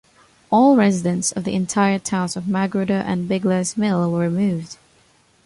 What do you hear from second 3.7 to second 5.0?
Mill were removed.